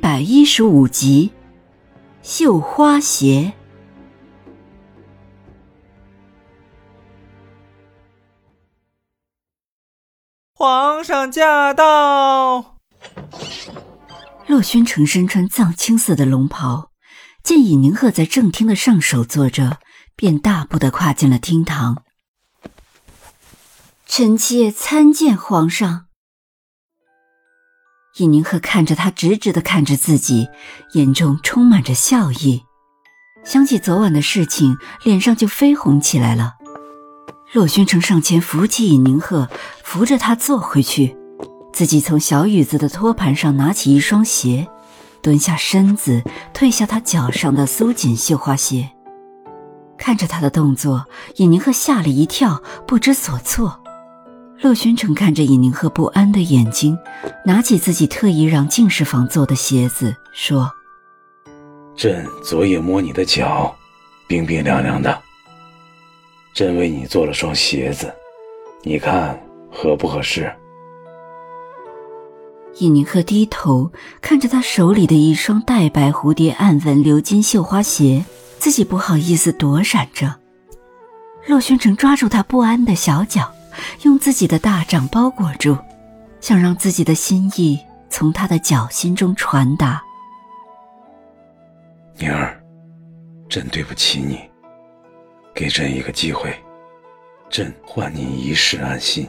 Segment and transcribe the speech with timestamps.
[0.00, 1.32] 百一十五集，
[2.22, 3.52] 绣花鞋。
[10.52, 12.76] 皇上驾到！
[14.46, 16.90] 洛宣城身穿藏青色的龙袍，
[17.42, 19.78] 见尹宁鹤在正厅的上首坐着，
[20.16, 22.02] 便大步的跨进了厅堂。
[24.06, 26.07] 臣妾参见皇上。
[28.18, 30.48] 尹宁鹤看着他，直直的看着自己，
[30.94, 32.64] 眼中充满着笑意。
[33.44, 36.54] 想起昨晚的事情，脸上就绯红起来了。
[37.52, 39.48] 洛宣城上前扶起尹宁鹤，
[39.84, 41.16] 扶着他坐回去，
[41.72, 44.68] 自己从小雨子的托盘上拿起一双鞋，
[45.22, 46.22] 蹲下身子，
[46.52, 48.90] 褪下他脚上的苏锦绣花鞋。
[49.96, 53.77] 看着他的动作，尹宁鹤吓了一跳，不知所措。
[54.60, 56.98] 洛宣城看着尹宁鹤不安的眼睛，
[57.44, 60.68] 拿起自己特意让进士房做的鞋子，说
[61.94, 63.72] ：“朕昨夜摸你的脚，
[64.26, 65.16] 冰冰凉凉的。
[66.52, 68.12] 朕为你做了双鞋子，
[68.82, 69.38] 你看
[69.70, 70.52] 合不合适？”
[72.80, 78.24] 尹宁鹤低头看着他手里的一双带白蝴蝶暗纹鎏金绣花鞋，
[78.58, 80.34] 自己不好意思躲闪着。
[81.46, 83.52] 洛宣城抓住他不安的小脚。
[84.02, 85.76] 用自己的大掌包裹住，
[86.40, 87.78] 想让自己的心意
[88.08, 90.02] 从他的脚心中传达。
[92.16, 92.60] 宁儿，
[93.48, 94.40] 朕对不起你，
[95.54, 96.54] 给朕一个机会，
[97.48, 99.26] 朕换你一世安心。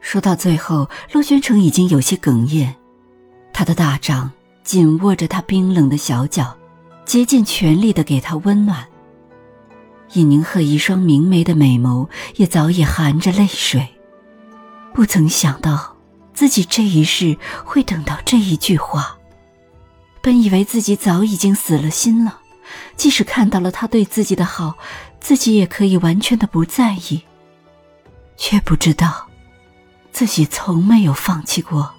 [0.00, 2.74] 说到最后，陆宣城已经有些哽咽，
[3.52, 4.30] 他的大掌
[4.62, 6.54] 紧握着他冰冷的小脚，
[7.06, 8.86] 竭尽全力的给他温暖。
[10.14, 13.88] 尹宁鹤一双明媚的美眸也早已含着泪水，
[14.92, 15.96] 不曾想到
[16.32, 19.18] 自己这一世会等到这一句话。
[20.22, 22.38] 本以为自己早已经死了心了，
[22.96, 24.74] 即使看到了他对自己的好，
[25.20, 27.22] 自己也可以完全的不在意，
[28.36, 29.28] 却不知道
[30.12, 31.92] 自己从没有放弃过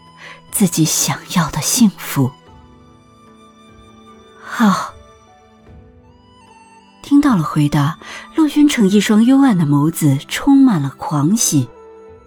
[0.52, 2.32] 自己想要的幸福。
[4.42, 4.95] 好。
[7.26, 7.98] 听到了回答，
[8.36, 11.68] 陆宣城一双幽暗的眸子充满了狂喜，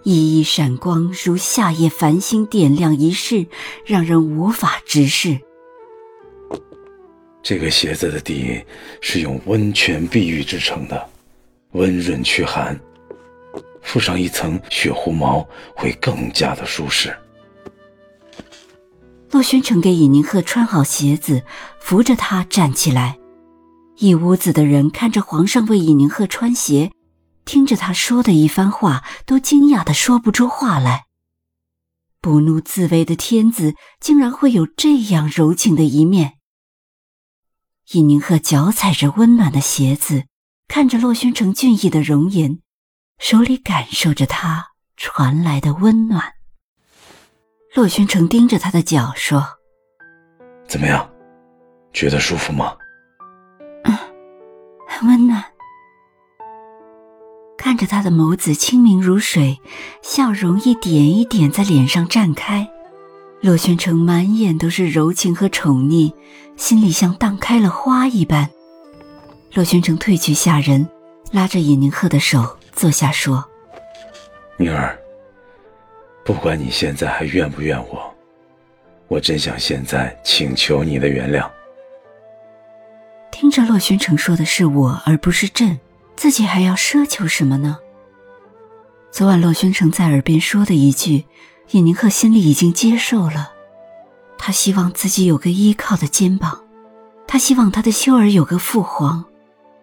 [0.03, 3.47] 熠熠闪光，如夏夜繁星点亮一世，
[3.85, 5.39] 让人无法直视。
[7.41, 8.61] 这个鞋子的底
[8.99, 11.09] 是用温泉碧玉制成的，
[11.71, 12.77] 温润驱寒，
[13.81, 17.17] 附上一层雪狐毛会更加的舒适。
[19.31, 21.41] 洛轩城给尹宁鹤穿好鞋子，
[21.79, 23.17] 扶着他站起来。
[24.01, 26.93] 一屋子的人看着皇上为尹宁鹤穿鞋，
[27.43, 31.07] 听着他说的一番话，都惊讶的说不出话来。
[32.21, 36.35] 不怒自威的天子竟然会有这样柔情的一面。
[37.91, 40.27] 尹宁鹤脚踩着温暖的鞋子，
[40.69, 42.61] 看着洛宣城俊逸的容颜，
[43.19, 46.35] 手里感受着他传来的温暖。
[47.75, 49.45] 洛宣城盯着他的脚说
[50.69, 51.09] ：“怎么样，
[51.91, 52.77] 觉得舒服吗？”
[55.03, 55.43] 温暖，
[57.57, 59.59] 看着他的眸子清明如水，
[60.01, 62.69] 笑容一点一点在脸上绽开，
[63.41, 66.13] 洛宣城满眼都是柔情和宠溺，
[66.57, 68.49] 心里像荡开了花一般。
[69.53, 70.87] 洛宣城褪去下人，
[71.31, 73.43] 拉着尹宁鹤的手坐下说
[74.57, 74.97] ：“宁儿，
[76.25, 78.13] 不管你现在还怨不怨我，
[79.07, 81.49] 我真想现在请求你的原谅。”
[83.39, 85.79] 听着，洛宣城说的是我，而不是朕，
[86.17, 87.79] 自己还要奢求什么呢？
[89.11, 91.23] 昨晚洛宣城在耳边说的一句，
[91.71, 93.53] 尹宁鹤心里已经接受了。
[94.37, 96.65] 他希望自己有个依靠的肩膀，
[97.25, 99.23] 他希望他的修儿有个父皇，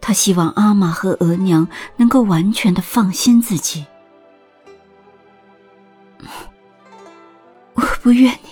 [0.02, 1.66] 他希望阿玛和额娘
[1.96, 3.86] 能够完全的放心自己。
[7.72, 8.50] 我不怨你，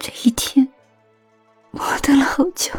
[0.00, 0.68] 这一天，
[1.70, 2.72] 我等了好久。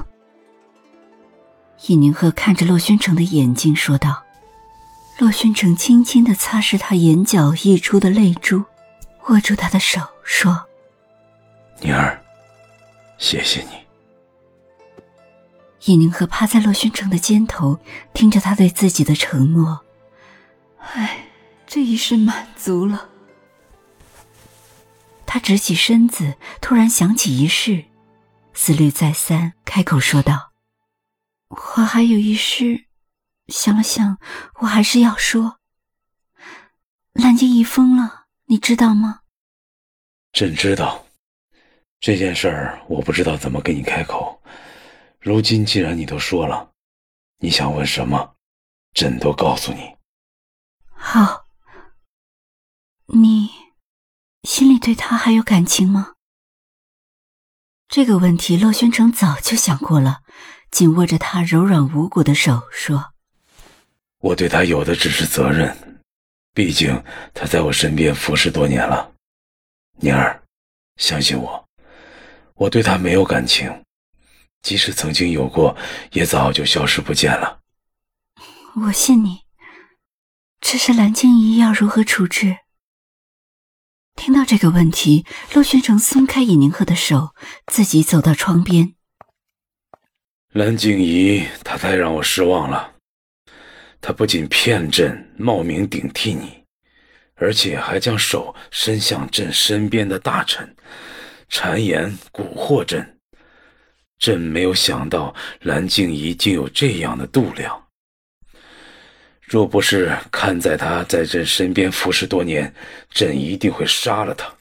[1.88, 4.24] 尹宁鹤看着洛宣城的眼睛，说道
[5.18, 8.64] ：“洛宣城轻轻的擦拭他眼角溢出的泪珠，
[9.28, 10.68] 握住他的手说
[11.82, 12.22] ：‘宁儿，
[13.18, 13.70] 谢谢你。
[15.86, 17.80] 尹宁鹤趴在洛宣城的肩头，
[18.14, 19.82] 听着他对自己的承诺。
[20.78, 21.26] 唉，
[21.66, 23.10] 这一世满足了。
[25.26, 27.86] 他直起身子，突然想起一事，
[28.54, 30.51] 思虑再三，开口说道
[31.52, 32.88] ：“我还有一事，
[33.48, 34.18] 想了想，
[34.62, 35.60] 我还是要说。
[37.14, 39.22] 蓝静怡疯了，你知道吗
[40.32, 41.06] ？”“朕知道。
[42.00, 44.42] 这件事儿，我不知道怎么跟你开口。”
[45.20, 46.72] 如今既然你都说了，
[47.38, 48.36] 你想问什么，
[48.94, 49.96] 朕都告诉你。
[50.96, 51.46] 好，
[53.08, 53.52] 你
[54.44, 56.14] 心里对他还有感情吗？
[57.88, 60.22] 这个问题，洛宣城早就想过了，
[60.72, 63.14] 紧握着他柔软无骨的手说
[64.20, 66.02] ：“我对他有的只是责任，
[66.54, 67.04] 毕竟
[67.34, 69.12] 他在我身边服侍多年了。
[69.98, 70.42] 宁儿，
[70.96, 71.70] 相信我，
[72.56, 73.84] 我对他没有感情。”
[74.64, 75.76] 即使曾经有过，
[76.12, 77.60] 也早就消失不见了。
[78.76, 79.40] 我信你，
[80.62, 82.58] 只是蓝静怡要如何处置？
[84.16, 87.34] 听到这个问题，陆宣城松开尹宁鹤的手，
[87.66, 88.94] 自己走到窗边。
[90.54, 92.92] 蓝静怡，她太让我失望了。
[94.02, 96.62] 她不仅骗朕，冒名顶替你，
[97.36, 100.76] 而且还将手伸向朕身边的大臣，
[101.50, 103.18] 谗言蛊惑朕。
[104.20, 107.82] 朕没有想到蓝静怡竟有这样的度量。
[109.42, 112.74] 若不是看在她在朕身边服侍多年，
[113.10, 114.54] 朕一定会杀了她。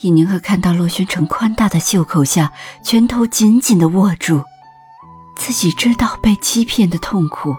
[0.00, 2.52] 尹宁鹤看到洛宣城宽大的袖口下
[2.82, 4.42] 拳头紧紧的握住，
[5.36, 7.54] 自己知道被欺骗的痛苦，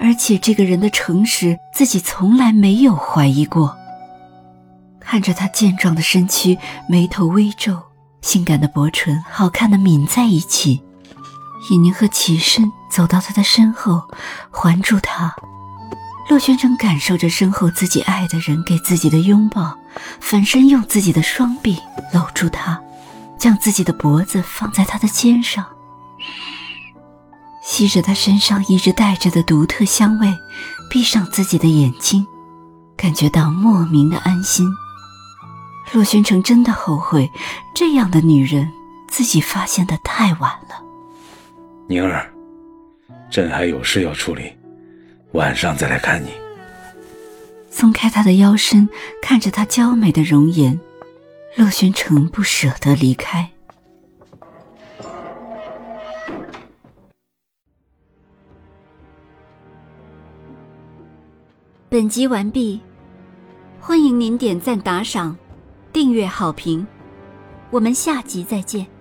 [0.00, 3.76] 而且这个人的诚实，自己从来没有怀疑过。
[4.98, 6.58] 看着他健壮的身躯，
[6.88, 7.82] 眉头微皱。
[8.22, 10.82] 性感的薄唇，好看的抿在一起。
[11.70, 14.02] 尹宁鹤起身走到他的身后，
[14.50, 15.34] 环住他。
[16.30, 19.76] 洛宣城感受着身后自己爱的人给自己的拥抱，
[20.20, 21.78] 反身用自己的双臂
[22.12, 22.80] 搂住他，
[23.38, 25.64] 将自己的脖子放在他的肩上，
[27.62, 30.34] 吸着他身上一直带着的独特香味，
[30.90, 32.26] 闭上自己的眼睛，
[32.96, 34.66] 感觉到莫名的安心。
[35.92, 37.30] 洛宣城真的后悔，
[37.74, 38.70] 这样的女人
[39.08, 40.82] 自己发现的太晚了。
[41.86, 42.32] 宁儿，
[43.30, 44.52] 朕还有事要处理，
[45.32, 46.43] 晚上再来看你。
[47.74, 48.88] 松开她的腰身，
[49.20, 50.78] 看着她娇美的容颜，
[51.56, 53.50] 洛宣城不舍得离开。
[61.88, 62.80] 本集完毕，
[63.80, 65.36] 欢迎您点赞打赏。
[65.92, 66.86] 订阅好评，
[67.70, 68.93] 我们下集再见。